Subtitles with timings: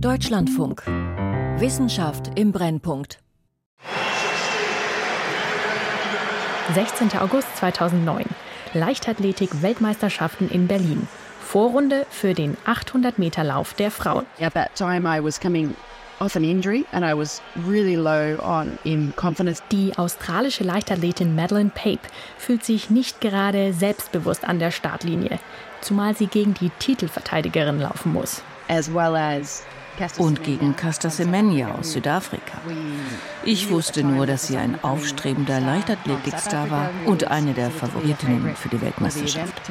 [0.00, 0.84] Deutschlandfunk.
[1.58, 3.18] Wissenschaft im Brennpunkt.
[6.74, 7.18] 16.
[7.18, 8.26] August 2009.
[8.74, 11.08] Leichtathletik-Weltmeisterschaften in Berlin.
[11.40, 14.26] Vorrunde für den 800-Meter-Lauf der Frauen.
[14.38, 15.74] At that time I was coming
[16.20, 19.62] off an injury and I was really low on in confidence.
[19.72, 22.06] Die australische Leichtathletin Madeleine Pape
[22.36, 25.38] fühlt sich nicht gerade selbstbewusst an der Startlinie,
[25.80, 28.42] zumal sie gegen die Titelverteidigerin laufen muss.
[28.68, 29.64] As well as
[30.18, 32.58] und gegen Caster Semenya aus Südafrika.
[33.44, 38.80] Ich wusste nur, dass sie ein aufstrebender Leichtathletikstar war und eine der Favoritinnen für die
[38.80, 39.62] Weltmeisterschaft.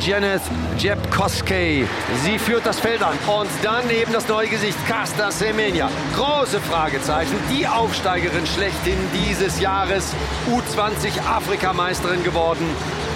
[0.00, 0.42] Janet
[0.78, 1.86] Jepkoski.
[2.22, 3.16] Sie führt das Feld an.
[3.26, 5.88] Und dann eben das neue Gesicht, Casta Semenya.
[6.14, 7.34] Große Fragezeichen.
[7.50, 10.12] Die Aufsteigerin schlechthin dieses Jahres.
[10.48, 12.66] U20-Afrikameisterin geworden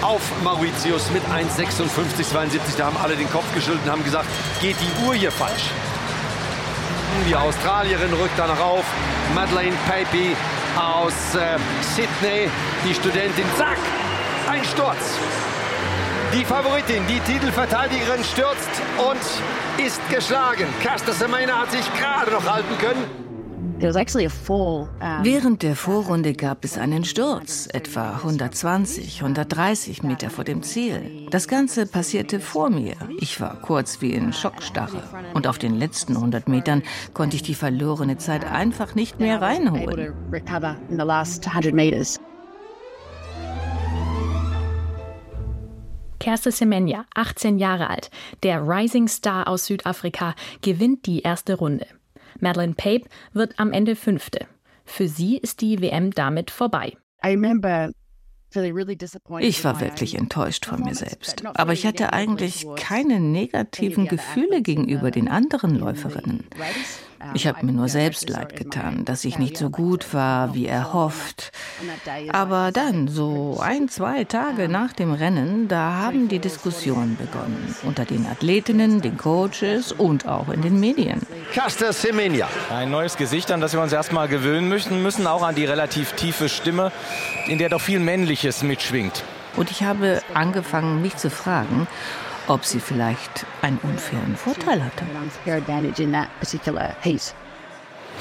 [0.01, 2.77] auf Mauritius mit 1,56,72.
[2.77, 4.27] Da haben alle den Kopf geschüttelt und haben gesagt,
[4.61, 5.69] geht die Uhr hier falsch.
[7.29, 8.85] Die Australierin rückt danach auf.
[9.35, 10.35] Madeleine Papey
[10.77, 11.57] aus äh,
[11.95, 12.49] Sydney,
[12.85, 13.45] die Studentin.
[13.57, 13.77] Zack,
[14.49, 15.19] ein Sturz.
[16.33, 20.65] Die Favoritin, die Titelverteidigerin stürzt und ist geschlagen.
[20.81, 23.03] Caster Semenya hat sich gerade noch halten können.
[25.23, 31.27] Während der Vorrunde gab es einen Sturz, etwa 120, 130 Meter vor dem Ziel.
[31.31, 32.95] Das Ganze passierte vor mir.
[33.19, 35.03] Ich war kurz wie in Schockstarre.
[35.33, 40.13] Und auf den letzten 100 Metern konnte ich die verlorene Zeit einfach nicht mehr reinholen.
[46.21, 48.11] Kerste Semenya, 18 Jahre alt,
[48.43, 51.87] der Rising Star aus Südafrika, gewinnt die erste Runde.
[52.39, 54.45] Madeleine Pape wird am Ende Fünfte.
[54.85, 56.95] Für sie ist die WM damit vorbei.
[59.39, 61.43] Ich war wirklich enttäuscht von mir selbst.
[61.45, 66.45] Aber ich hatte eigentlich keine negativen Gefühle gegenüber den anderen Läuferinnen.
[67.33, 71.51] Ich habe mir nur selbst leid getan, dass ich nicht so gut war, wie erhofft.
[72.31, 77.75] Aber dann, so ein, zwei Tage nach dem Rennen, da haben die Diskussionen begonnen.
[77.83, 81.21] Unter den Athletinnen, den Coaches und auch in den Medien.
[81.53, 82.47] Caster Semenya.
[82.69, 86.13] Ein neues Gesicht, an das wir uns erstmal gewöhnen müssen, müssen auch an die relativ
[86.13, 86.91] tiefe Stimme,
[87.47, 89.23] in der doch viel Männliches mitschwingt.
[89.57, 91.87] Und ich habe angefangen, mich zu fragen,
[92.47, 95.05] ob sie vielleicht einen unfairen Vorteil hatte.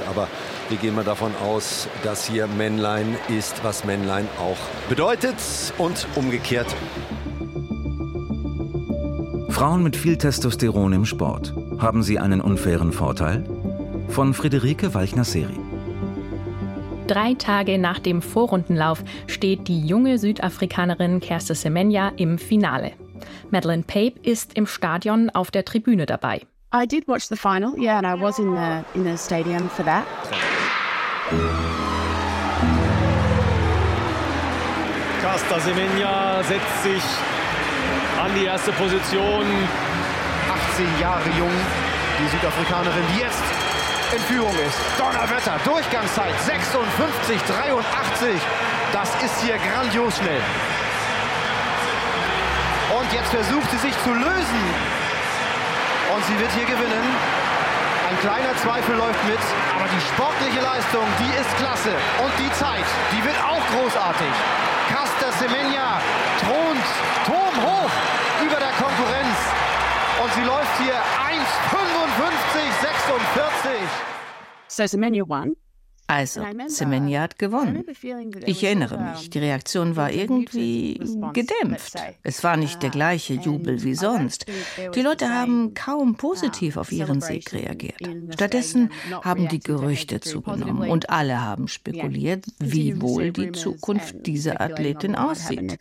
[0.09, 0.29] Aber
[0.69, 5.37] wir gehen mal davon aus, dass hier Männlein ist, was Männlein auch bedeutet
[5.79, 6.75] und umgekehrt.
[9.49, 11.55] Frauen mit viel Testosteron im Sport.
[11.79, 13.45] Haben sie einen unfairen Vorteil?
[14.09, 15.59] Von Friederike Walchner-Seri.
[17.07, 22.93] Drei Tage nach dem Vorrundenlauf steht die junge Südafrikanerin Kerste Semenya im Finale.
[23.51, 26.43] Madeleine Pape ist im Stadion auf der Tribüne dabei.
[26.73, 29.85] I did watch the final, yeah, and I was in the in the stadium for
[29.85, 30.05] that.
[35.21, 37.03] Casta Semenya setzt sich
[38.23, 39.45] an die erste Position.
[40.75, 41.51] 18 Jahre jung,
[42.19, 43.43] die Südafrikanerin, die jetzt
[44.15, 44.79] in Führung ist.
[44.99, 48.41] Donnerwetter, Durchgangszeit 56, 83.
[48.93, 50.41] Das ist hier grandios schnell.
[53.11, 54.63] Und jetzt versucht sie sich zu lösen.
[56.15, 57.07] Und sie wird hier gewinnen.
[58.09, 59.43] Ein kleiner Zweifel läuft mit,
[59.75, 61.91] aber die sportliche Leistung, die ist klasse.
[62.23, 64.31] Und die Zeit, die wird auch großartig.
[64.95, 65.99] Caster Semenya
[66.39, 66.87] thront
[67.27, 67.91] turmhoch
[68.47, 69.39] über der Konkurrenz.
[70.23, 73.71] Und sie läuft hier 1,55, 46.
[74.69, 75.57] So Semenya won.
[76.11, 77.85] Also, Semenya hat gewonnen.
[78.45, 81.01] Ich erinnere mich, die Reaktion war irgendwie
[81.33, 81.95] gedämpft.
[82.25, 84.47] Es war nicht der gleiche Jubel wie sonst.
[84.93, 88.01] Die Leute haben kaum positiv auf ihren Sieg reagiert.
[88.35, 88.91] Stattdessen
[89.23, 95.79] haben die Gerüchte zugenommen und alle haben spekuliert, wie wohl die Zukunft dieser Athletin aussieht.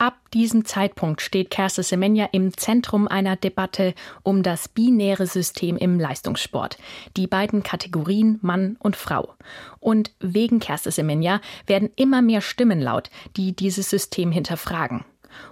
[0.00, 6.00] Ab diesem Zeitpunkt steht Kerste Semenya im Zentrum einer Debatte um das binäre System im
[6.00, 6.78] Leistungssport.
[7.18, 9.34] Die beiden Kategorien Mann und Frau.
[9.78, 15.04] Und wegen Kerste Semenya werden immer mehr Stimmen laut, die dieses System hinterfragen.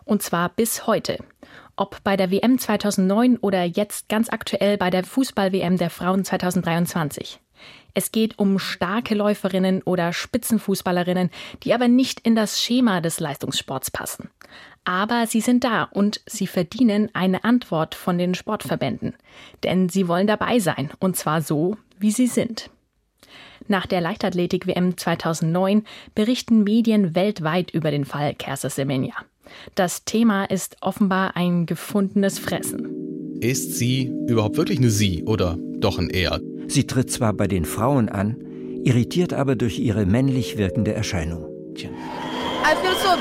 [0.07, 1.19] Und zwar bis heute.
[1.77, 7.39] Ob bei der WM 2009 oder jetzt ganz aktuell bei der Fußball-WM der Frauen 2023.
[7.95, 11.31] Es geht um starke Läuferinnen oder Spitzenfußballerinnen,
[11.65, 14.31] die aber nicht in das Schema des Leistungssports passen.
[14.85, 19.15] Aber sie sind da und sie verdienen eine Antwort von den Sportverbänden.
[19.65, 22.71] Denn sie wollen dabei sein, und zwar so, wie sie sind.
[23.67, 25.85] Nach der Leichtathletik-WM 2009
[26.15, 29.15] berichten Medien weltweit über den Fall Kerser Semenya.
[29.75, 33.41] Das Thema ist offenbar ein gefundenes Fressen.
[33.41, 36.41] Ist sie überhaupt wirklich eine Sie oder doch ein Er?
[36.69, 38.37] Sie tritt zwar bei den Frauen an,
[38.85, 41.47] irritiert aber durch ihre männlich wirkende Erscheinung.
[41.77, 43.17] I so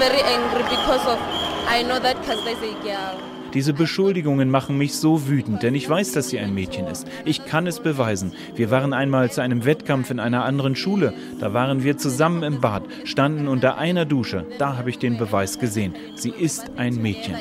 [1.70, 3.38] I that is a girl.
[3.54, 7.08] Diese Beschuldigungen machen mich so wütend, denn ich weiß, dass sie ein Mädchen ist.
[7.24, 8.34] Ich kann es beweisen.
[8.56, 11.14] Wir waren einmal zu einem Wettkampf in einer anderen Schule.
[11.40, 14.46] Da waren wir zusammen im Bad, standen unter einer Dusche.
[14.60, 15.96] Da habe ich den Beweis gesehen.
[16.16, 17.36] Sie ist ein Mädchen.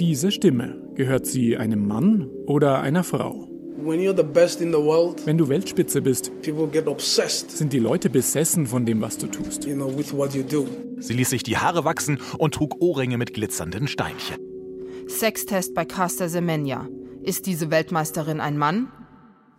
[0.00, 3.46] Diese Stimme, gehört sie einem Mann oder einer Frau?
[3.76, 4.02] Wenn
[5.36, 6.32] du Weltspitze bist,
[7.52, 9.64] sind die Leute besessen von dem, was du tust.
[9.64, 14.38] Sie ließ sich die Haare wachsen und trug Ohrringe mit glitzernden Steinchen.
[15.06, 16.88] Sextest bei Caster Semenya.
[17.22, 18.90] Ist diese Weltmeisterin ein Mann?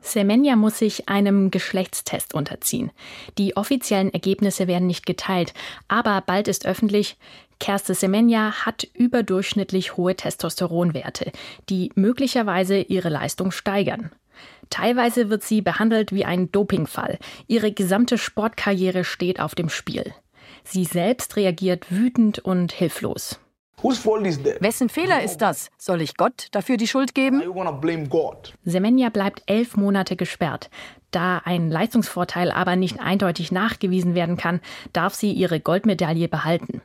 [0.02, 2.92] Semenya muss sich einem Geschlechtstest unterziehen.
[3.38, 5.54] Die offiziellen Ergebnisse werden nicht geteilt,
[5.88, 7.18] aber bald ist öffentlich,
[7.62, 11.32] Kerste Semenya hat überdurchschnittlich hohe Testosteronwerte,
[11.70, 14.10] die möglicherweise ihre Leistung steigern.
[14.72, 17.20] Teilweise wird sie behandelt wie ein Dopingfall.
[17.48, 20.12] Ihre gesamte Sportkarriere steht auf dem Spiel.
[20.64, 23.40] Sie selbst reagiert wütend und hilflos.
[24.60, 25.70] Wessen Fehler ist das?
[25.78, 27.42] Soll ich Gott dafür die Schuld geben?
[28.64, 30.70] Semenya bleibt elf Monate gesperrt.
[31.10, 34.62] Da ein Leistungsvorteil aber nicht eindeutig nachgewiesen werden kann,
[34.94, 36.82] darf sie ihre Goldmedaille behalten.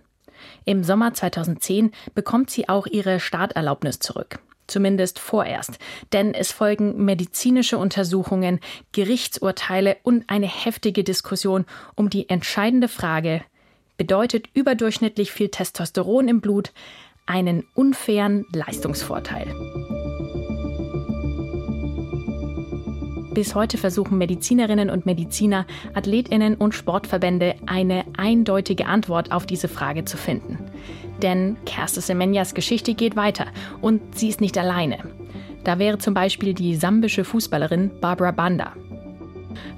[0.65, 4.41] Im Sommer 2010 bekommt sie auch ihre Starterlaubnis zurück.
[4.67, 5.79] Zumindest vorerst.
[6.13, 8.59] Denn es folgen medizinische Untersuchungen,
[8.93, 13.43] Gerichtsurteile und eine heftige Diskussion um die entscheidende Frage,
[13.97, 16.73] bedeutet überdurchschnittlich viel Testosteron im Blut
[17.27, 19.47] einen unfairen Leistungsvorteil?
[23.37, 30.07] Bis heute versuchen Medizinerinnen und Mediziner, Athletinnen und Sportverbände eine eindeutige Antwort auf diese Frage
[30.07, 30.59] zu finden.
[31.21, 33.47] Denn Kerste Semenyas Geschichte geht weiter
[33.83, 35.01] und sie ist nicht alleine.
[35.65, 38.73] Da wäre zum Beispiel die sambische Fußballerin Barbara Banda.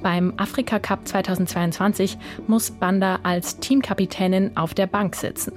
[0.02, 5.52] Beim Afrika Cup 2022 muss Banda als Teamkapitänin auf der Bank sitzen.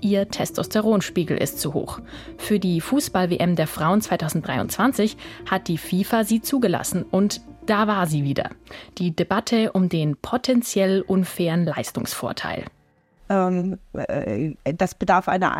[0.00, 2.00] Ihr Testosteronspiegel ist zu hoch.
[2.38, 5.16] Für die Fußball-WM der Frauen 2023
[5.50, 8.50] hat die FIFA sie zugelassen und da war sie wieder.
[8.98, 12.64] Die Debatte um den potenziell unfairen Leistungsvorteil.
[13.28, 15.56] Ähm, äh, das bedarf einer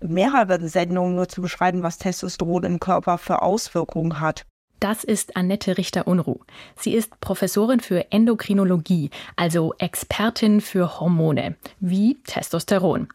[0.00, 4.46] mehreren Sendungen nur zu beschreiben, was Testosteron im Körper für Auswirkungen hat.
[4.80, 6.38] Das ist Annette Richter-Unruh.
[6.74, 13.08] Sie ist Professorin für Endokrinologie, also Expertin für Hormone, wie Testosteron.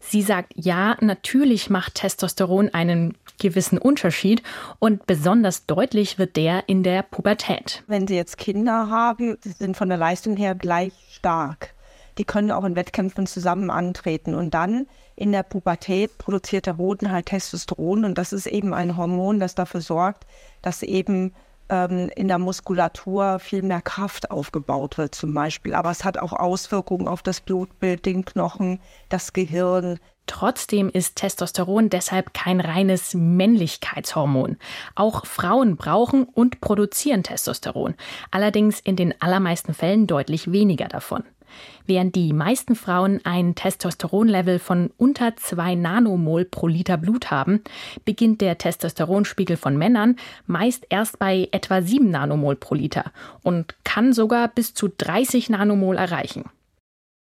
[0.00, 4.42] Sie sagt, ja, natürlich macht Testosteron einen gewissen Unterschied
[4.80, 7.84] und besonders deutlich wird der in der Pubertät.
[7.86, 11.72] Wenn Sie jetzt Kinder haben, sie sind von der Leistung her gleich stark.
[12.18, 14.86] Die können auch in Wettkämpfen zusammen antreten und dann
[15.16, 19.54] in der Pubertät produziert der Hoden halt Testosteron und das ist eben ein Hormon, das
[19.54, 20.26] dafür sorgt,
[20.62, 21.32] dass eben
[21.72, 25.74] ähm, in der Muskulatur viel mehr Kraft aufgebaut wird zum Beispiel.
[25.74, 29.98] Aber es hat auch Auswirkungen auf das Blutbild, den Knochen, das Gehirn.
[30.26, 34.56] Trotzdem ist Testosteron deshalb kein reines Männlichkeitshormon.
[34.94, 37.94] Auch Frauen brauchen und produzieren Testosteron,
[38.30, 41.24] allerdings in den allermeisten Fällen deutlich weniger davon.
[41.86, 47.62] Während die meisten Frauen ein Testosteronlevel von unter 2 Nanomol pro Liter Blut haben,
[48.04, 53.12] beginnt der Testosteronspiegel von Männern meist erst bei etwa 7 Nanomol pro Liter
[53.42, 56.44] und kann sogar bis zu 30 Nanomol erreichen.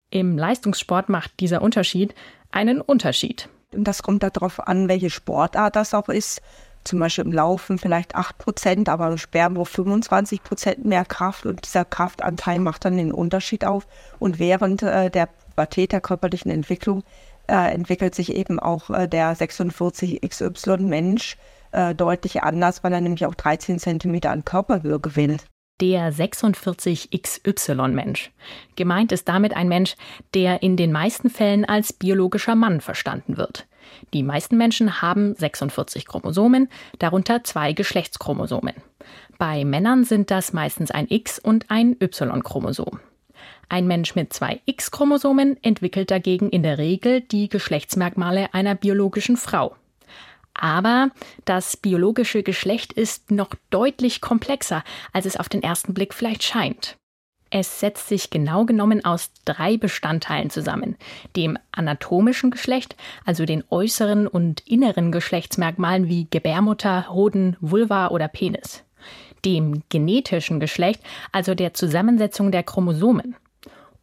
[0.10, 2.16] Im Leistungssport macht dieser Unterschied
[2.52, 3.50] einen Unterschied.
[3.72, 6.42] Das kommt darauf an, welche Sportart das auch ist
[6.86, 11.66] zum Beispiel im Laufen vielleicht 8 Prozent, aber im Sperrwurf 25 Prozent mehr Kraft und
[11.66, 13.88] dieser Kraftanteil macht dann den Unterschied auf.
[14.20, 17.04] Und während äh, der Pubertät der körperlichen Entwicklung
[17.48, 21.38] äh, entwickelt sich eben auch äh, der 46XY-Mensch
[21.72, 25.46] äh, deutlich anders, weil er nämlich auch 13 Zentimeter an Körperhöhe gewinnt.
[25.82, 28.32] Der 46XY-Mensch.
[28.78, 29.96] Gemeint ist damit ein Mensch,
[30.34, 33.68] der in den meisten Fällen als biologischer Mann verstanden wird.
[34.14, 38.74] Die meisten Menschen haben 46 Chromosomen, darunter zwei Geschlechtschromosomen.
[39.38, 43.00] Bei Männern sind das meistens ein X- und ein Y-Chromosom.
[43.68, 49.76] Ein Mensch mit zwei X-Chromosomen entwickelt dagegen in der Regel die Geschlechtsmerkmale einer biologischen Frau.
[50.54, 51.10] Aber
[51.44, 56.96] das biologische Geschlecht ist noch deutlich komplexer, als es auf den ersten Blick vielleicht scheint.
[57.58, 60.98] Es setzt sich genau genommen aus drei Bestandteilen zusammen.
[61.38, 68.84] Dem anatomischen Geschlecht, also den äußeren und inneren Geschlechtsmerkmalen wie Gebärmutter, Hoden, Vulva oder Penis.
[69.46, 71.00] Dem genetischen Geschlecht,
[71.32, 73.38] also der Zusammensetzung der Chromosomen.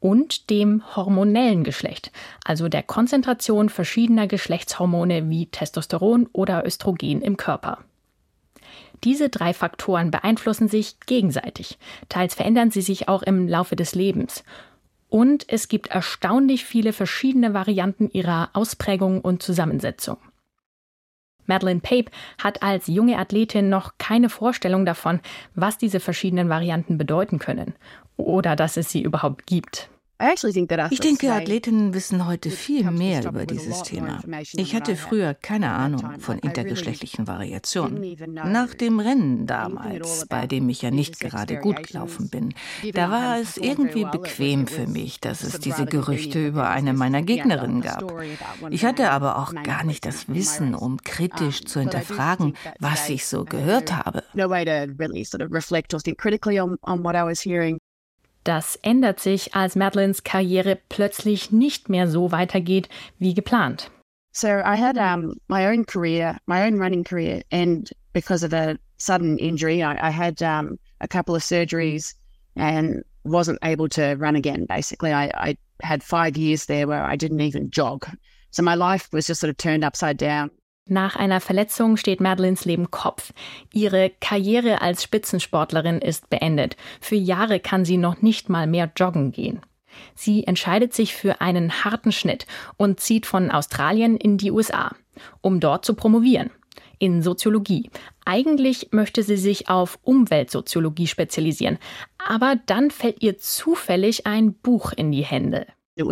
[0.00, 2.10] und dem hormonellen Geschlecht,
[2.44, 7.84] also der Konzentration verschiedener Geschlechtshormone wie Testosteron oder Östrogen im Körper.
[9.04, 11.78] Diese drei Faktoren beeinflussen sich gegenseitig.
[12.08, 14.44] Teils verändern sie sich auch im Laufe des Lebens.
[15.08, 20.16] Und es gibt erstaunlich viele verschiedene Varianten ihrer Ausprägung und Zusammensetzung.
[21.46, 22.10] Madeleine Pape
[22.42, 25.20] hat als junge Athletin noch keine Vorstellung davon,
[25.54, 27.74] was diese verschiedenen Varianten bedeuten können
[28.16, 29.90] oder dass es sie überhaupt gibt.
[30.90, 34.20] Ich denke, Athletinnen wissen heute viel mehr über dieses Thema.
[34.52, 38.16] Ich hatte früher keine Ahnung von intergeschlechtlichen Variationen.
[38.32, 42.54] Nach dem Rennen damals, bei dem ich ja nicht gerade gut gelaufen bin,
[42.92, 47.80] da war es irgendwie bequem für mich, dass es diese Gerüchte über eine meiner Gegnerinnen
[47.80, 48.12] gab.
[48.70, 53.44] Ich hatte aber auch gar nicht das Wissen, um kritisch zu hinterfragen, was ich so
[53.44, 54.22] gehört habe.
[58.44, 63.90] Das ändert sich, als Madeleines Karriere plötzlich nicht mehr so weitergeht wie geplant.
[64.32, 68.78] So I had um, my own career, my own running career, and because of a
[68.96, 72.14] sudden injury, I, I had um, a couple of surgeries
[72.56, 74.66] and wasn't able to run again.
[74.66, 78.06] Basically, I, I had five years there where I didn't even jog.
[78.50, 80.50] So my life was just sort of turned upside down.
[80.88, 83.32] Nach einer Verletzung steht Madeleines Leben Kopf.
[83.72, 86.76] Ihre Karriere als Spitzensportlerin ist beendet.
[87.00, 89.60] Für Jahre kann sie noch nicht mal mehr joggen gehen.
[90.14, 92.46] Sie entscheidet sich für einen harten Schnitt
[92.76, 94.94] und zieht von Australien in die USA,
[95.40, 96.50] um dort zu promovieren.
[96.98, 97.90] In Soziologie.
[98.24, 101.78] Eigentlich möchte sie sich auf Umweltsoziologie spezialisieren,
[102.18, 105.66] aber dann fällt ihr zufällig ein Buch in die Hände.
[105.94, 106.08] In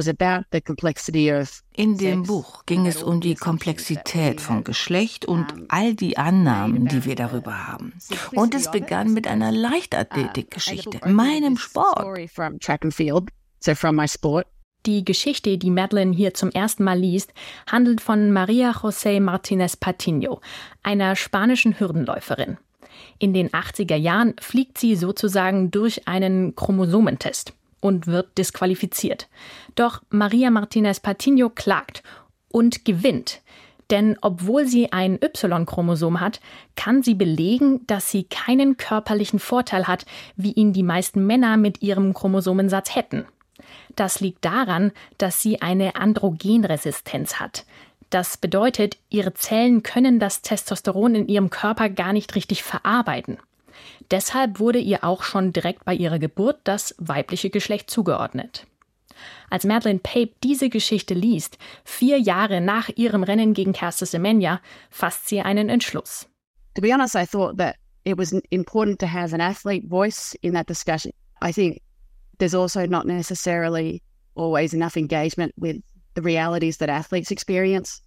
[1.96, 7.14] dem Buch ging es um die Komplexität von Geschlecht und all die Annahmen, die wir
[7.14, 7.94] darüber haben.
[8.34, 12.30] Und es begann mit einer Leichtathletikgeschichte, meinem Sport.
[14.86, 17.32] Die Geschichte, die Madeline hier zum ersten Mal liest,
[17.66, 20.42] handelt von Maria José Martínez Patiño,
[20.82, 22.58] einer spanischen Hürdenläuferin.
[23.18, 29.28] In den 80er Jahren fliegt sie sozusagen durch einen Chromosomentest und wird disqualifiziert.
[29.74, 32.02] Doch Maria Martinez Patiño klagt
[32.50, 33.40] und gewinnt.
[33.90, 36.40] Denn obwohl sie ein Y-Chromosom hat,
[36.76, 40.06] kann sie belegen, dass sie keinen körperlichen Vorteil hat,
[40.36, 43.26] wie ihn die meisten Männer mit ihrem Chromosomensatz hätten.
[43.96, 47.64] Das liegt daran, dass sie eine Androgenresistenz hat.
[48.10, 53.38] Das bedeutet, ihre Zellen können das Testosteron in ihrem Körper gar nicht richtig verarbeiten.
[54.10, 58.66] Deshalb wurde ihr auch schon direkt bei ihrer Geburt das weibliche Geschlecht zugeordnet.
[59.50, 64.60] Als Madeleine Pape diese Geschichte liest, vier Jahre nach ihrem Rennen gegen Caster Semenya,
[64.90, 66.26] fasst sie einen Entschluss.
[66.74, 70.54] To be honest, I thought that it was important to have an athlete voice in
[70.54, 71.12] that discussion.
[71.42, 71.80] I think
[72.38, 74.02] there's also not necessarily
[74.34, 75.82] always enough engagement with
[76.14, 78.02] the realities that athletes experience.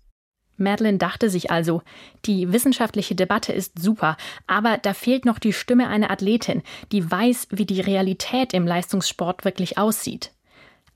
[0.58, 1.82] Madeline dachte sich also,
[2.26, 4.18] die wissenschaftliche Debatte ist super,
[4.48, 9.46] aber da fehlt noch die Stimme einer Athletin, die weiß, wie die Realität im Leistungssport
[9.46, 10.32] wirklich aussieht.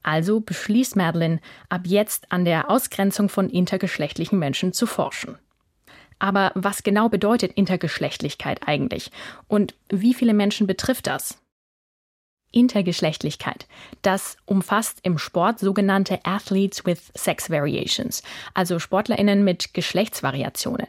[0.03, 5.37] Also beschließt Madeline, ab jetzt an der Ausgrenzung von intergeschlechtlichen Menschen zu forschen.
[6.19, 9.11] Aber was genau bedeutet Intergeschlechtlichkeit eigentlich?
[9.47, 11.39] Und wie viele Menschen betrifft das?
[12.51, 13.67] Intergeschlechtlichkeit.
[14.01, 18.23] Das umfasst im Sport sogenannte Athletes with Sex Variations,
[18.53, 20.87] also Sportlerinnen mit Geschlechtsvariationen.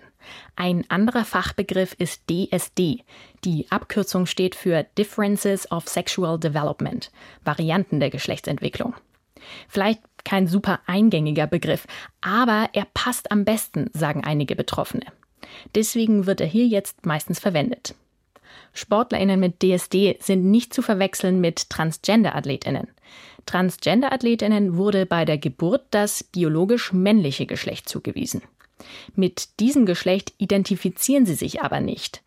[0.57, 3.05] Ein anderer Fachbegriff ist DSD.
[3.45, 7.11] Die Abkürzung steht für Differences of Sexual Development,
[7.45, 8.95] Varianten der Geschlechtsentwicklung.
[9.69, 11.87] Vielleicht kein super eingängiger Begriff,
[12.21, 15.07] aber er passt am besten, sagen einige Betroffene.
[15.75, 17.95] Deswegen wird er hier jetzt meistens verwendet.
[18.79, 22.89] SportlerInnen mit DSD sind nicht zu verwechseln mit Transgender-AthletInnen.
[23.47, 28.43] Transgender-AthletInnen wurde bei der Geburt das biologisch männliche Geschlecht zugewiesen.
[29.15, 32.23] Mit diesem Geschlecht identifizieren sie sich aber nicht.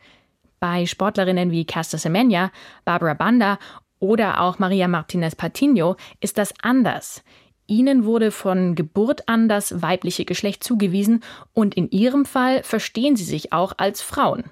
[0.60, 2.52] Bei Sportlerinnen wie Caster Semenya,
[2.86, 3.58] Barbara Banda
[4.00, 7.24] oder auch Maria Martinez Patiño ist das anders.
[7.68, 13.24] Ihnen wurde von Geburt an das weibliche Geschlecht zugewiesen und in ihrem Fall verstehen sie
[13.24, 14.44] sich auch als Frauen.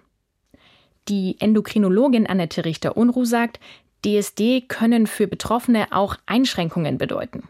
[1.09, 3.59] Die Endokrinologin Annette Richter-Unruh sagt,
[4.05, 7.49] DSD können für Betroffene auch Einschränkungen bedeuten.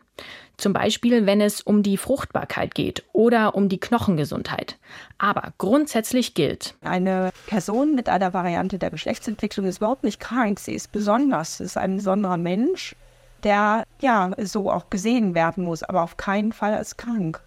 [0.56, 4.78] Zum Beispiel, wenn es um die Fruchtbarkeit geht oder um die Knochengesundheit.
[5.18, 6.75] Aber grundsätzlich gilt.
[6.82, 10.60] Eine Person mit einer Variante der Geschlechtsentwicklung ist überhaupt nicht krank.
[10.60, 11.58] Sie ist besonders.
[11.58, 12.96] Sie ist ein besonderer Mensch,
[13.44, 17.42] der ja so auch gesehen werden muss, aber auf keinen Fall als krank.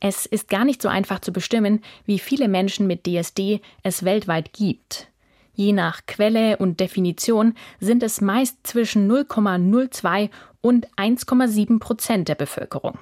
[0.00, 4.52] Es ist gar nicht so einfach zu bestimmen, wie viele Menschen mit DSD es weltweit
[4.52, 5.08] gibt.
[5.56, 10.28] Je nach Quelle und Definition sind es meist zwischen 0,02
[10.60, 12.98] und 1,7 Prozent der Bevölkerung.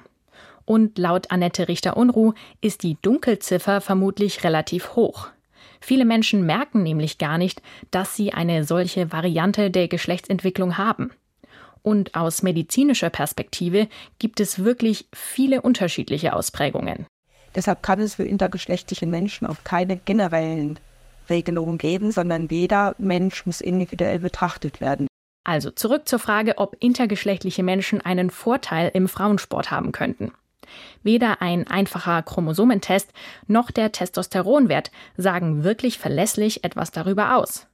[0.63, 5.27] Und laut Annette Richter-Unruh ist die Dunkelziffer vermutlich relativ hoch.
[5.81, 11.11] Viele Menschen merken nämlich gar nicht, dass sie eine solche Variante der Geschlechtsentwicklung haben.
[11.83, 17.05] Und aus medizinischer Perspektive gibt es wirklich viele unterschiedliche Ausprägungen.
[17.53, 20.79] Deshalb kann es für intergeschlechtliche Menschen auch keine generellen
[21.29, 25.07] Regelungen geben, sondern jeder Mensch muss individuell betrachtet werden.
[25.43, 30.31] Also zurück zur Frage, ob intergeschlechtliche Menschen einen Vorteil im Frauensport haben könnten.
[31.03, 33.11] Weder ein einfacher Chromosomentest
[33.47, 37.67] noch der Testosteronwert sagen wirklich verlässlich etwas darüber aus.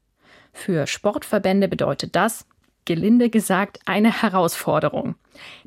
[0.52, 2.46] Für Sportverbände bedeutet das,
[2.86, 5.16] gelinde gesagt, eine Herausforderung.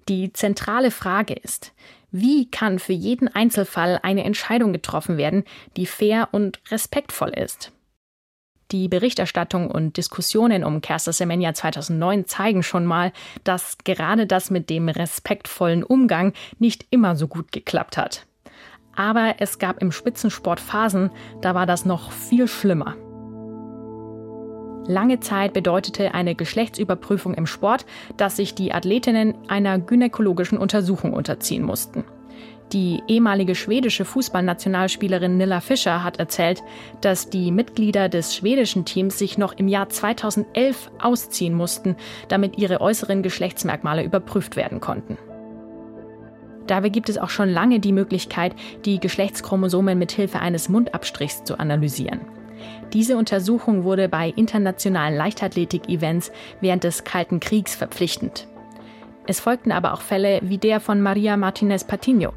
[0.08, 1.72] Die zentrale Frage ist,
[2.10, 5.44] wie kann für jeden Einzelfall eine Entscheidung getroffen werden,
[5.76, 7.72] die fair und respektvoll ist?
[8.70, 13.12] Die Berichterstattung und Diskussionen um Kerster Semenya 2009 zeigen schon mal,
[13.44, 18.26] dass gerade das mit dem respektvollen Umgang nicht immer so gut geklappt hat.
[18.96, 22.96] Aber es gab im Spitzensport Phasen, da war das noch viel schlimmer.
[24.86, 31.62] Lange Zeit bedeutete eine Geschlechtsüberprüfung im Sport, dass sich die Athletinnen einer gynäkologischen Untersuchung unterziehen
[31.62, 32.04] mussten.
[32.72, 36.62] Die ehemalige schwedische Fußballnationalspielerin Nilla Fischer hat erzählt,
[37.00, 41.96] dass die Mitglieder des schwedischen Teams sich noch im Jahr 2011 ausziehen mussten,
[42.28, 45.18] damit ihre äußeren Geschlechtsmerkmale überprüft werden konnten.
[46.66, 48.54] Dabei gibt es auch schon lange die Möglichkeit,
[48.84, 52.20] die Geschlechtschromosomen mit Hilfe eines Mundabstrichs zu analysieren.
[52.92, 58.48] Diese Untersuchung wurde bei internationalen Leichtathletik-Events während des Kalten Kriegs verpflichtend.
[59.26, 62.32] Es folgten aber auch Fälle wie der von Maria Martinez Patino,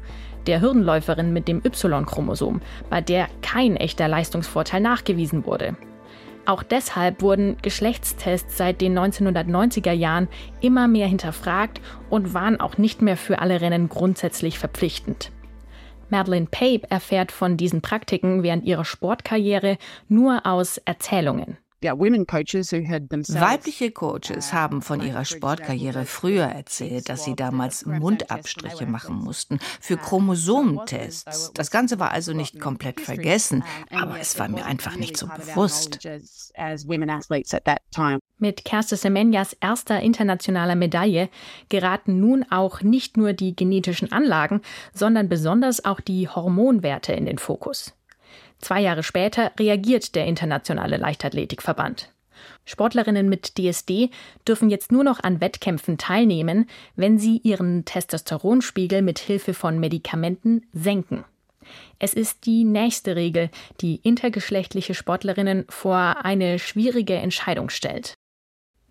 [0.46, 5.76] der Hürdenläuferin mit dem Y-Chromosom, bei der kein echter Leistungsvorteil nachgewiesen wurde.
[6.46, 10.28] Auch deshalb wurden Geschlechtstests seit den 1990er Jahren
[10.62, 15.30] immer mehr hinterfragt und waren auch nicht mehr für alle Rennen grundsätzlich verpflichtend.
[16.08, 19.76] Madeleine Pape erfährt von diesen Praktiken während ihrer Sportkarriere
[20.08, 21.58] nur aus Erzählungen.
[23.40, 29.96] Weibliche Coaches haben von ihrer Sportkarriere früher erzählt, dass sie damals Mundabstriche machen mussten für
[29.96, 31.52] Chromosomentests.
[31.54, 36.00] Das Ganze war also nicht komplett vergessen, aber es war mir einfach nicht so bewusst.
[38.38, 41.28] Mit Kerste Semenyas erster internationaler Medaille
[41.68, 44.62] geraten nun auch nicht nur die genetischen Anlagen,
[44.92, 47.97] sondern besonders auch die Hormonwerte in den Fokus.
[48.60, 52.12] Zwei Jahre später reagiert der Internationale Leichtathletikverband.
[52.64, 54.10] Sportlerinnen mit DSD
[54.46, 60.66] dürfen jetzt nur noch an Wettkämpfen teilnehmen, wenn sie ihren Testosteronspiegel mit Hilfe von Medikamenten
[60.72, 61.24] senken.
[61.98, 68.14] Es ist die nächste Regel, die intergeschlechtliche Sportlerinnen vor eine schwierige Entscheidung stellt.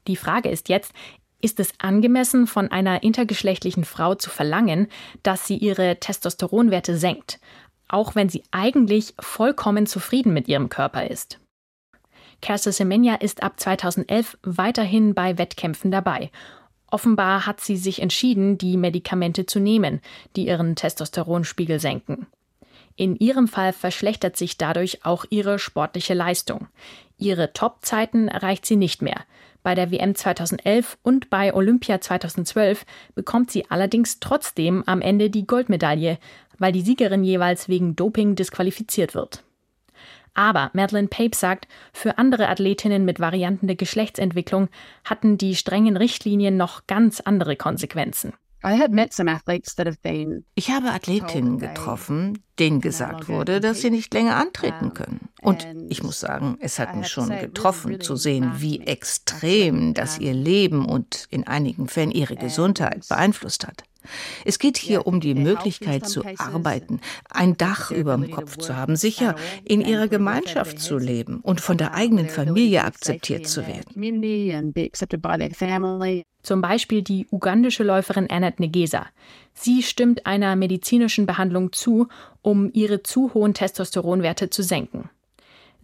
[0.07, 0.93] Die Frage ist jetzt,
[1.41, 4.87] ist es angemessen, von einer intergeschlechtlichen Frau zu verlangen,
[5.23, 7.39] dass sie ihre Testosteronwerte senkt,
[7.87, 11.39] auch wenn sie eigentlich vollkommen zufrieden mit ihrem Körper ist.
[12.41, 16.29] Kerstin Semenya ist ab 2011 weiterhin bei Wettkämpfen dabei.
[16.89, 20.01] Offenbar hat sie sich entschieden, die Medikamente zu nehmen,
[20.35, 22.27] die ihren Testosteronspiegel senken.
[22.95, 26.67] In ihrem Fall verschlechtert sich dadurch auch ihre sportliche Leistung.
[27.17, 29.23] Ihre Topzeiten erreicht sie nicht mehr.
[29.61, 35.45] Bei der WM 2011 und bei Olympia 2012 bekommt sie allerdings trotzdem am Ende die
[35.45, 36.19] Goldmedaille,
[36.59, 39.43] weil die Siegerin jeweils wegen Doping disqualifiziert wird.
[40.33, 44.69] Aber Madeleine Pape sagt, für andere Athletinnen mit Varianten der Geschlechtsentwicklung
[45.03, 48.33] hatten die strengen Richtlinien noch ganz andere Konsequenzen.
[50.55, 55.29] Ich habe Athletinnen getroffen, denen gesagt wurde, dass sie nicht länger antreten können.
[55.41, 60.33] Und ich muss sagen, es hat mich schon getroffen zu sehen, wie extrem das ihr
[60.33, 63.83] Leben und in einigen Fällen ihre Gesundheit beeinflusst hat.
[64.45, 68.95] Es geht hier um die Möglichkeit zu arbeiten, ein Dach über dem Kopf zu haben,
[68.95, 73.93] sicher in ihrer Gemeinschaft zu leben und von der eigenen Familie akzeptiert zu werden.
[76.43, 79.07] Zum Beispiel die ugandische Läuferin Annette Negesa.
[79.53, 82.07] Sie stimmt einer medizinischen Behandlung zu,
[82.41, 85.09] um ihre zu hohen Testosteronwerte zu senken.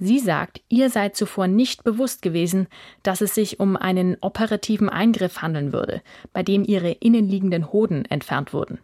[0.05, 2.67] Sie sagt, ihr sei zuvor nicht bewusst gewesen,
[3.03, 6.01] dass es sich um einen operativen Eingriff handeln würde,
[6.33, 8.79] bei dem ihre innenliegenden Hoden entfernt wurden.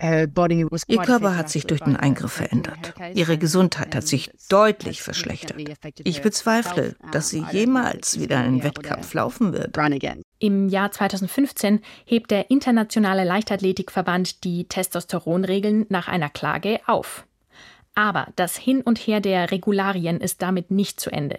[0.00, 2.94] Ihr Körper hat sich durch den Eingriff verändert.
[3.12, 5.58] Ihre Gesundheit hat sich deutlich verschlechtert.
[6.02, 9.76] Ich bezweifle, dass sie jemals wieder einen Wettkampf laufen wird.
[10.38, 17.26] Im Jahr 2015 hebt der Internationale Leichtathletikverband die Testosteronregeln nach einer Klage auf.
[17.98, 21.38] Aber das Hin und Her der Regularien ist damit nicht zu Ende.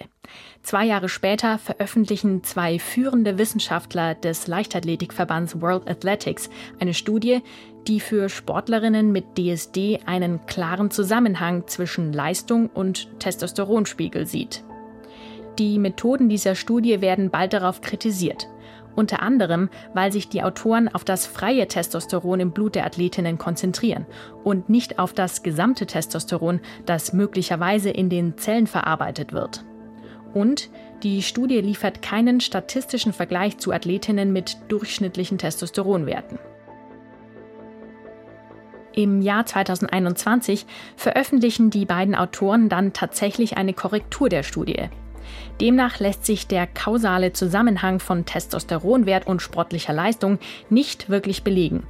[0.63, 7.41] Zwei Jahre später veröffentlichen zwei führende Wissenschaftler des Leichtathletikverbands World Athletics eine Studie,
[7.87, 14.63] die für Sportlerinnen mit DSD einen klaren Zusammenhang zwischen Leistung und Testosteronspiegel sieht.
[15.59, 18.47] Die Methoden dieser Studie werden bald darauf kritisiert.
[18.97, 24.07] Unter anderem, weil sich die Autoren auf das freie Testosteron im Blut der Athletinnen konzentrieren
[24.43, 29.63] und nicht auf das gesamte Testosteron, das möglicherweise in den Zellen verarbeitet wird.
[30.33, 30.71] Und
[31.03, 36.39] die Studie liefert keinen statistischen Vergleich zu Athletinnen mit durchschnittlichen Testosteronwerten.
[38.95, 44.89] Im Jahr 2021 veröffentlichen die beiden Autoren dann tatsächlich eine Korrektur der Studie.
[45.59, 50.37] Demnach lässt sich der kausale Zusammenhang von Testosteronwert und sportlicher Leistung
[50.69, 51.87] nicht wirklich belegen.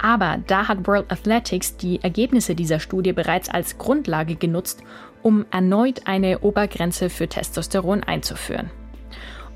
[0.00, 4.82] Aber da hat World Athletics die Ergebnisse dieser Studie bereits als Grundlage genutzt,
[5.22, 8.70] um erneut eine Obergrenze für Testosteron einzuführen.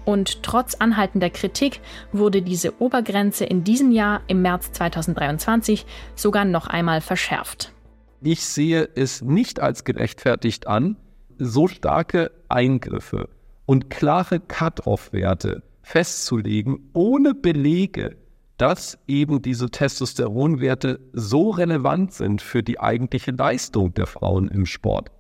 [0.04, 1.80] Und trotz anhaltender Kritik
[2.12, 7.72] wurde diese Obergrenze in diesem Jahr im März 2023 sogar noch einmal verschärft.
[8.20, 10.96] Ich sehe es nicht als gerechtfertigt an,
[11.38, 13.28] so starke Eingriffe
[13.66, 18.16] und klare Cut-off-Werte festzulegen, ohne Belege,
[18.56, 25.10] dass eben diese Testosteronwerte so relevant sind für die eigentliche Leistung der Frauen im Sport.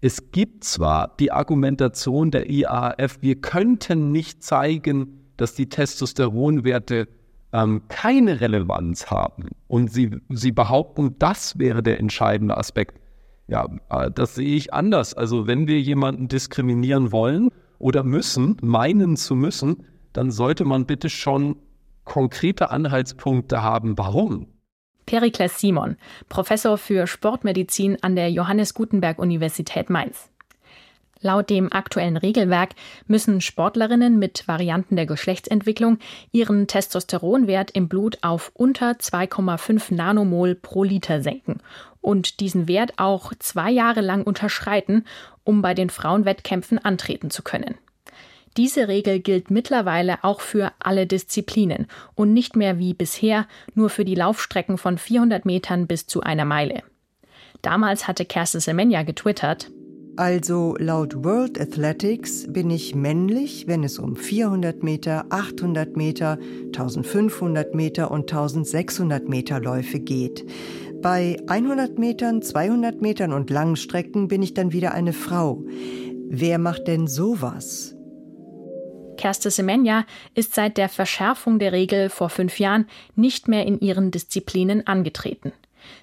[0.00, 7.08] Es gibt zwar die Argumentation der IAF, wir könnten nicht zeigen, dass die Testosteronwerte
[7.52, 9.48] ähm, keine Relevanz haben.
[9.66, 13.00] Und sie, sie behaupten, das wäre der entscheidende Aspekt.
[13.48, 15.14] Ja, äh, das sehe ich anders.
[15.14, 17.50] Also wenn wir jemanden diskriminieren wollen
[17.84, 21.56] oder müssen, meinen zu müssen, dann sollte man bitte schon
[22.04, 24.46] konkrete Anhaltspunkte haben, warum.
[25.04, 25.96] Perikles Simon,
[26.30, 30.30] Professor für Sportmedizin an der Johannes Gutenberg Universität Mainz.
[31.20, 32.70] Laut dem aktuellen Regelwerk
[33.06, 35.98] müssen Sportlerinnen mit Varianten der Geschlechtsentwicklung
[36.32, 41.60] ihren Testosteronwert im Blut auf unter 2,5 Nanomol pro Liter senken
[42.04, 45.04] und diesen Wert auch zwei Jahre lang unterschreiten,
[45.42, 47.76] um bei den Frauenwettkämpfen antreten zu können.
[48.56, 54.04] Diese Regel gilt mittlerweile auch für alle Disziplinen und nicht mehr wie bisher nur für
[54.04, 56.82] die Laufstrecken von 400 Metern bis zu einer Meile.
[57.62, 59.70] Damals hatte Kerstin Semenya getwittert,
[60.16, 67.74] also laut World Athletics bin ich männlich, wenn es um 400 Meter, 800 Meter, 1500
[67.74, 70.46] Meter und 1600 Meter Läufe geht.
[71.04, 75.62] Bei 100 Metern, 200 Metern und Langstrecken bin ich dann wieder eine Frau.
[76.30, 77.94] Wer macht denn sowas?
[79.18, 82.86] Kerstin Semenya ist seit der Verschärfung der Regel vor fünf Jahren
[83.16, 85.52] nicht mehr in ihren Disziplinen angetreten.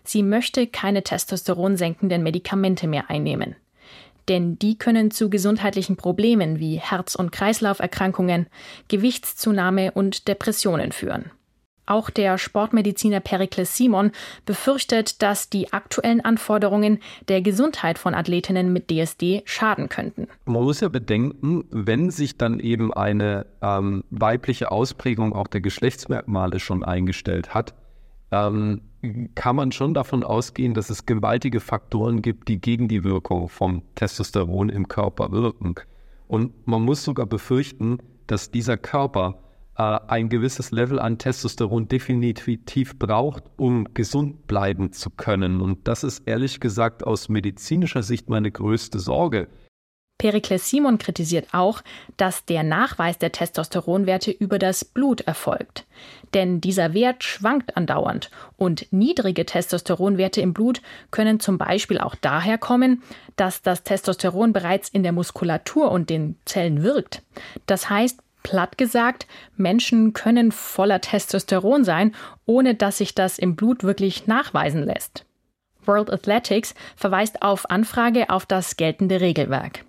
[0.04, 3.56] Sie möchte keine testosteronsenkenden Medikamente mehr einnehmen
[4.28, 8.46] denn die können zu gesundheitlichen Problemen wie Herz- und Kreislauferkrankungen,
[8.88, 11.32] Gewichtszunahme und Depressionen führen.
[11.92, 14.12] Auch der Sportmediziner Perikles Simon
[14.46, 20.30] befürchtet, dass die aktuellen Anforderungen der Gesundheit von Athletinnen mit DSD schaden könnten.
[20.46, 26.62] Man muss ja bedenken, wenn sich dann eben eine ähm, weibliche Ausprägung auch der Geschlechtsmerkmale
[26.62, 27.74] schon eingestellt hat,
[28.32, 28.80] ähm,
[29.36, 33.82] kann man schon davon ausgehen, dass es gewaltige Faktoren gibt, die gegen die Wirkung vom
[33.96, 35.76] Testosteron im Körper wirken.
[36.30, 39.40] Und man muss sogar befürchten, dass dieser Körper
[39.82, 45.62] ein gewisses Level an Testosteron definitiv braucht, um gesund bleiben zu können.
[45.62, 49.48] Und das ist ehrlich gesagt aus medizinischer Sicht meine größte Sorge.
[50.22, 51.82] Perikles Simon kritisiert auch,
[52.16, 55.88] dass der Nachweis der Testosteronwerte über das Blut erfolgt.
[56.36, 62.60] Denn dieser Wert schwankt andauernd und niedrige Testosteronwerte im Blut können zum Beispiel auch daher
[62.60, 63.02] kommen,
[63.36, 67.24] dass das Testosteron bereits in der Muskulatur und den Zellen wirkt.
[67.66, 73.84] Das heißt, Platt gesagt, Menschen können voller Testosteron sein, ohne dass sich das im Blut
[73.84, 75.26] wirklich nachweisen lässt.
[75.86, 79.86] World Athletics verweist auf Anfrage auf das geltende Regelwerk.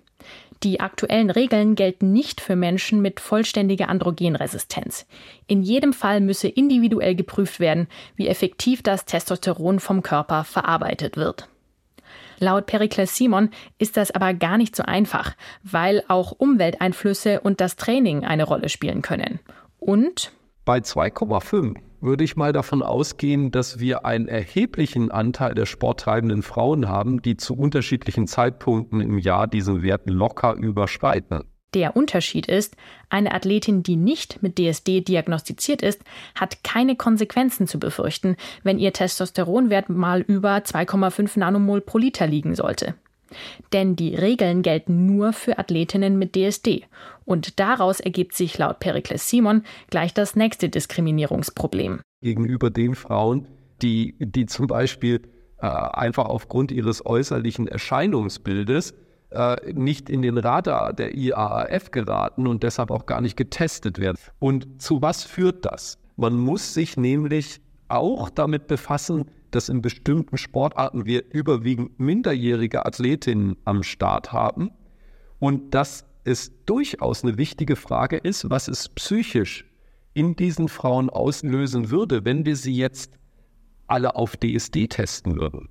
[0.63, 5.05] Die aktuellen Regeln gelten nicht für Menschen mit vollständiger Androgenresistenz.
[5.45, 11.49] In jedem Fall müsse individuell geprüft werden, wie effektiv das Testosteron vom Körper verarbeitet wird.
[12.43, 17.77] Laut Perikles Simon ist das aber gar nicht so einfach, weil auch Umwelteinflüsse und das
[17.77, 19.39] Training eine Rolle spielen können.
[19.79, 20.33] Und
[20.65, 26.89] bei 2,5 würde ich mal davon ausgehen, dass wir einen erheblichen Anteil der sporttreibenden Frauen
[26.89, 31.45] haben, die zu unterschiedlichen Zeitpunkten im Jahr diesen Wert locker überschreiten.
[31.73, 32.75] Der Unterschied ist,
[33.09, 36.01] eine Athletin, die nicht mit DSD diagnostiziert ist,
[36.35, 42.55] hat keine Konsequenzen zu befürchten, wenn ihr Testosteronwert mal über 2,5 Nanomol pro Liter liegen
[42.55, 42.95] sollte.
[43.71, 46.85] Denn die Regeln gelten nur für Athletinnen mit DSD.
[47.25, 52.01] Und daraus ergibt sich laut Perikles Simon gleich das nächste Diskriminierungsproblem.
[52.21, 53.47] Gegenüber den Frauen,
[53.81, 55.21] die, die zum Beispiel
[55.57, 58.93] äh, einfach aufgrund ihres äußerlichen Erscheinungsbildes
[59.33, 64.17] äh, nicht in den Radar der IAAF geraten und deshalb auch gar nicht getestet werden.
[64.39, 65.97] Und zu was führt das?
[66.15, 73.55] Man muss sich nämlich auch damit befassen, dass in bestimmten Sportarten wir überwiegend minderjährige Athletinnen
[73.65, 74.71] am Start haben
[75.39, 79.65] und dass es durchaus eine wichtige Frage ist, was es psychisch
[80.13, 83.17] in diesen Frauen auslösen würde, wenn wir sie jetzt
[83.87, 85.69] alle auf DSD testen würden.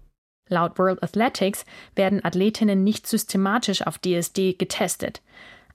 [0.52, 1.64] Laut World Athletics
[1.96, 5.20] werden Athletinnen nicht systematisch auf DSD getestet.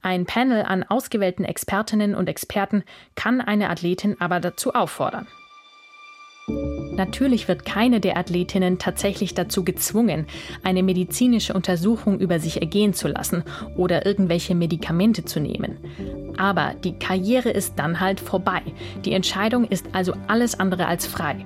[0.02, 2.84] Ein Panel an ausgewählten Expertinnen und Experten
[3.16, 5.28] kann eine Athletin aber dazu auffordern.
[6.96, 10.28] Natürlich wird keine der Athletinnen tatsächlich dazu gezwungen,
[10.64, 13.44] eine medizinische Untersuchung über sich ergehen zu lassen
[13.76, 15.78] oder irgendwelche Medikamente zu nehmen.
[16.38, 18.62] Aber die Karriere ist dann halt vorbei.
[19.04, 21.46] Die Entscheidung ist also alles andere als frei.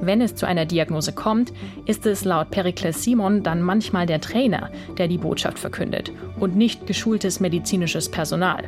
[0.00, 1.52] Wenn es zu einer Diagnose kommt,
[1.86, 6.86] ist es laut Perikles Simon dann manchmal der Trainer, der die Botschaft verkündet und nicht
[6.86, 8.64] geschultes medizinisches Personal.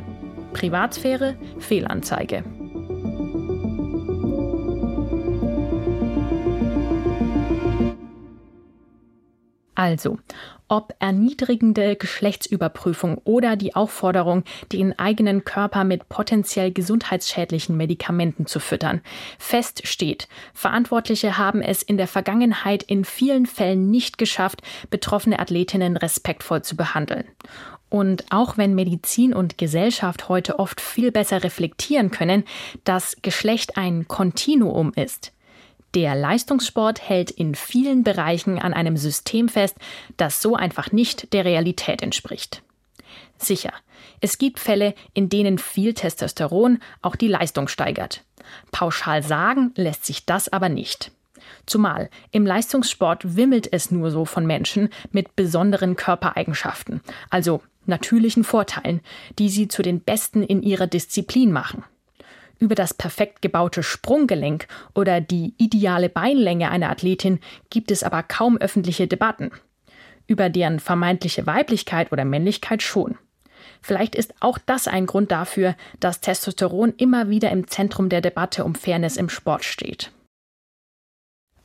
[0.53, 2.43] Privatsphäre, Fehlanzeige.
[9.73, 10.17] Also,
[10.71, 19.01] ob erniedrigende Geschlechtsüberprüfung oder die Aufforderung, den eigenen Körper mit potenziell gesundheitsschädlichen Medikamenten zu füttern.
[19.37, 25.97] Fest steht, Verantwortliche haben es in der Vergangenheit in vielen Fällen nicht geschafft, betroffene Athletinnen
[25.97, 27.25] respektvoll zu behandeln.
[27.89, 32.45] Und auch wenn Medizin und Gesellschaft heute oft viel besser reflektieren können,
[32.85, 35.33] dass Geschlecht ein Kontinuum ist,
[35.93, 39.75] der Leistungssport hält in vielen Bereichen an einem System fest,
[40.17, 42.63] das so einfach nicht der Realität entspricht.
[43.37, 43.73] Sicher,
[44.21, 48.23] es gibt Fälle, in denen viel Testosteron auch die Leistung steigert.
[48.71, 51.11] Pauschal sagen lässt sich das aber nicht.
[51.65, 59.01] Zumal im Leistungssport wimmelt es nur so von Menschen mit besonderen Körpereigenschaften, also natürlichen Vorteilen,
[59.39, 61.83] die sie zu den Besten in ihrer Disziplin machen.
[62.61, 67.39] Über das perfekt gebaute Sprunggelenk oder die ideale Beinlänge einer Athletin
[67.71, 69.49] gibt es aber kaum öffentliche Debatten.
[70.27, 73.17] Über deren vermeintliche Weiblichkeit oder Männlichkeit schon.
[73.81, 78.63] Vielleicht ist auch das ein Grund dafür, dass Testosteron immer wieder im Zentrum der Debatte
[78.63, 80.11] um Fairness im Sport steht.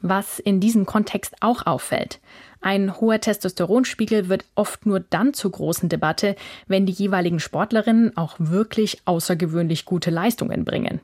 [0.00, 2.20] Was in diesem Kontext auch auffällt.
[2.60, 8.36] Ein hoher Testosteronspiegel wird oft nur dann zur großen Debatte, wenn die jeweiligen Sportlerinnen auch
[8.38, 11.00] wirklich außergewöhnlich gute Leistungen bringen.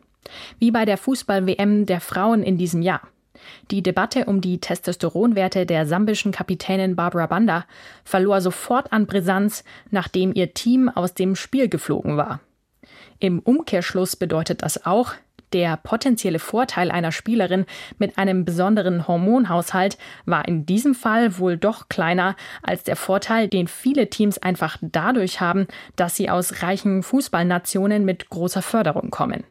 [0.58, 3.02] Wie bei der Fußball-WM der Frauen in diesem Jahr.
[3.70, 7.64] Die Debatte um die Testosteronwerte der sambischen Kapitänin Barbara Banda
[8.04, 12.40] verlor sofort an Brisanz, nachdem ihr Team aus dem Spiel geflogen war.
[13.18, 15.14] Im Umkehrschluss bedeutet das auch,
[15.52, 17.66] der potenzielle Vorteil einer Spielerin
[17.98, 23.68] mit einem besonderen Hormonhaushalt war in diesem Fall wohl doch kleiner als der Vorteil, den
[23.68, 29.44] viele Teams einfach dadurch haben, dass sie aus reichen Fußballnationen mit großer Förderung kommen.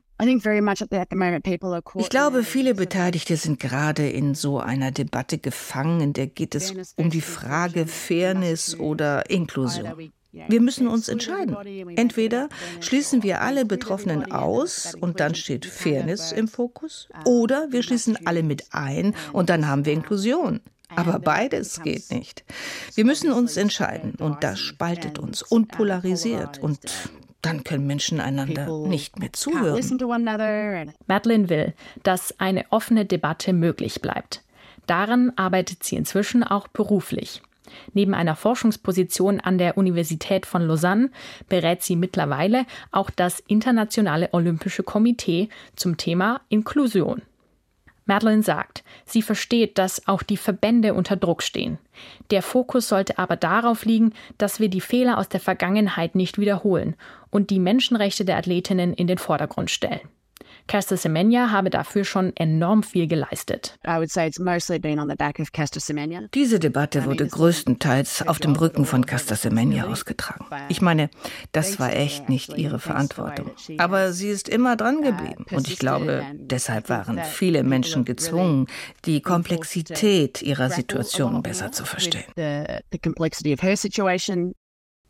[1.96, 6.94] Ich glaube, viele Beteiligte sind gerade in so einer Debatte gefangen, in der geht es
[6.96, 10.12] um die Frage Fairness oder Inklusion.
[10.32, 11.56] Wir müssen uns entscheiden.
[11.96, 18.26] Entweder schließen wir alle Betroffenen aus und dann steht Fairness im Fokus, oder wir schließen
[18.26, 20.62] alle mit ein und dann haben wir Inklusion.
[20.96, 22.44] Aber beides geht nicht.
[22.96, 26.80] Wir müssen uns entscheiden und das spaltet uns und polarisiert und
[27.42, 29.82] dann können Menschen einander nicht mehr zuhören.
[31.08, 34.44] Madeline will, dass eine offene Debatte möglich bleibt.
[34.86, 37.42] Daran arbeitet sie inzwischen auch beruflich.
[37.94, 41.10] Neben einer Forschungsposition an der Universität von Lausanne
[41.50, 47.22] berät sie mittlerweile auch das Internationale Olympische Komitee zum Thema Inklusion.
[48.06, 51.78] Madeline sagt, sie versteht, dass auch die Verbände unter Druck stehen.
[52.30, 56.96] Der Fokus sollte aber darauf liegen, dass wir die Fehler aus der Vergangenheit nicht wiederholen
[57.30, 60.02] und die Menschenrechte der Athletinnen in den Vordergrund stellen.
[60.68, 63.78] Caster Semenya habe dafür schon enorm viel geleistet.
[66.34, 70.46] Diese Debatte wurde größtenteils auf dem Rücken von Caster Semenya ausgetragen.
[70.70, 71.10] Ich meine,
[71.52, 73.52] das war echt nicht ihre Verantwortung.
[73.78, 75.46] Aber sie ist immer dran uh, geblieben.
[75.52, 78.68] Und ich glaube, deshalb waren viele Menschen gezwungen,
[79.06, 82.26] die Komplexität ihrer Situation besser zu verstehen.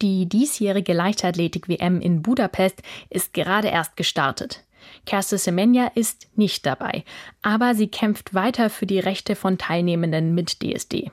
[0.02, 4.66] Die diesjährige Leichtathletik-WM in Budapest ist gerade erst gestartet.
[5.06, 7.04] Kerste Semenya ist nicht dabei,
[7.42, 11.12] aber sie kämpft weiter für die Rechte von Teilnehmenden mit DSD.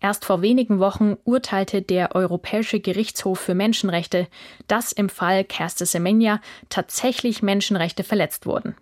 [0.00, 4.28] Erst vor wenigen Wochen urteilte der Europäische Gerichtshof für Menschenrechte,
[4.68, 8.76] dass im Fall Kerste Semenya tatsächlich Menschenrechte verletzt wurden.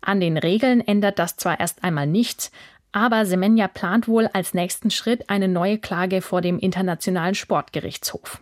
[0.00, 2.50] An den Regeln ändert das zwar erst einmal nichts,
[2.92, 8.40] aber Semenya plant wohl als nächsten Schritt eine neue Klage vor dem Internationalen Sportgerichtshof.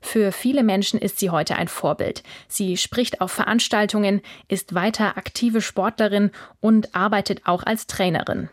[0.00, 2.22] Für viele Menschen ist sie heute ein Vorbild.
[2.46, 6.30] Sie spricht auf Veranstaltungen, ist weiter aktive Sportlerin
[6.60, 8.48] und arbeitet auch als Trainerin.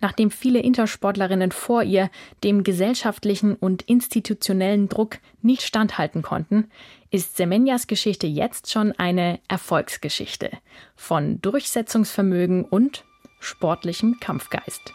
[0.00, 2.10] Nachdem viele Intersportlerinnen vor ihr
[2.44, 6.70] dem gesellschaftlichen und institutionellen Druck nicht standhalten konnten,
[7.10, 10.50] ist Semenyas Geschichte jetzt schon eine Erfolgsgeschichte
[10.94, 13.04] von Durchsetzungsvermögen und
[13.40, 14.92] sportlichem Kampfgeist.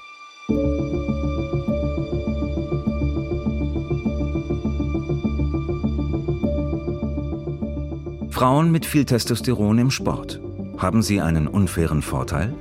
[8.44, 10.42] Frauen mit viel Testosteron im Sport.
[10.78, 12.54] Haben sie einen unfairen Vorteil?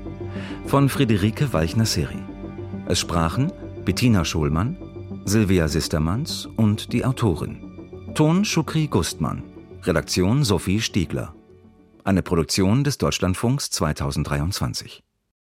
[0.65, 2.23] Von Friederike Walchner-Seri.
[2.87, 3.53] Es sprachen
[3.85, 4.77] Bettina Schulmann,
[5.25, 8.13] Silvia Sistermanns und die Autorin.
[8.15, 9.43] Ton Schukri Gustmann.
[9.83, 11.35] Redaktion Sophie Stiegler.
[12.05, 15.03] Eine Produktion des Deutschlandfunks 2023.